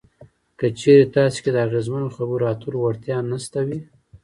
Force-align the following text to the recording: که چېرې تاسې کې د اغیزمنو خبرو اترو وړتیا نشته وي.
که 0.59 0.67
چېرې 0.79 1.05
تاسې 1.15 1.39
کې 1.43 1.49
د 1.53 1.57
اغیزمنو 1.67 2.13
خبرو 2.15 2.49
اترو 2.51 2.77
وړتیا 2.83 3.17
نشته 3.31 3.59
وي. 3.67 3.79